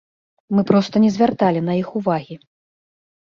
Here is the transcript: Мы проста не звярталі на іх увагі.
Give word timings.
Мы 0.59 0.63
проста 0.69 0.95
не 1.03 1.09
звярталі 1.17 1.61
на 1.67 1.73
іх 1.81 1.91
увагі. 1.99 2.35